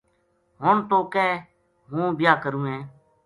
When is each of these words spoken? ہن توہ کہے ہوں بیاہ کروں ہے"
ہن 0.61 0.77
توہ 0.89 1.07
کہے 1.13 1.33
ہوں 1.91 2.07
بیاہ 2.17 2.41
کروں 2.43 2.65
ہے" 2.71 2.79